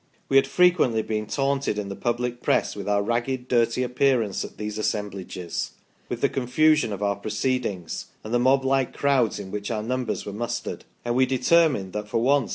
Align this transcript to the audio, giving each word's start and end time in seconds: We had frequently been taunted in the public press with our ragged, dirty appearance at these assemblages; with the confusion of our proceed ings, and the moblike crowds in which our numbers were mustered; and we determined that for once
We 0.29 0.37
had 0.37 0.47
frequently 0.47 1.03
been 1.03 1.27
taunted 1.27 1.77
in 1.77 1.89
the 1.89 1.95
public 1.95 2.41
press 2.41 2.75
with 2.75 2.89
our 2.89 3.03
ragged, 3.03 3.47
dirty 3.47 3.83
appearance 3.83 4.43
at 4.43 4.57
these 4.57 4.79
assemblages; 4.79 5.73
with 6.09 6.21
the 6.21 6.27
confusion 6.27 6.91
of 6.91 7.03
our 7.03 7.15
proceed 7.15 7.67
ings, 7.67 8.07
and 8.23 8.33
the 8.33 8.39
moblike 8.39 8.95
crowds 8.95 9.37
in 9.37 9.51
which 9.51 9.69
our 9.69 9.83
numbers 9.83 10.25
were 10.25 10.33
mustered; 10.33 10.85
and 11.05 11.13
we 11.15 11.27
determined 11.27 11.93
that 11.93 12.07
for 12.07 12.17
once 12.17 12.49